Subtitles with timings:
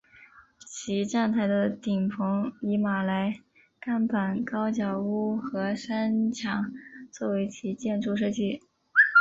[0.65, 3.39] 其站台的顶棚以马来
[3.79, 6.71] 甘榜高脚屋和山墙
[7.11, 8.61] 作为其建筑设计。